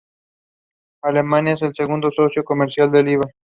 [1.03, 3.33] Alemania es el segundo socio comercial de Libia.